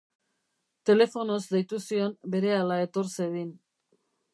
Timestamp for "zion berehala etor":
1.91-3.15